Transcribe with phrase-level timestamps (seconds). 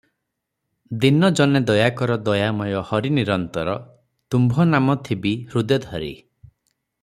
[1.03, 3.77] ଦୀନ ଜନେ ଦୟା କର ଦୟାମୟ ହରି ନିରନ୍ତର
[4.37, 6.13] ତୁମ୍ଭ ନାମ ଥିବି ହୃଦେ ଧରି।"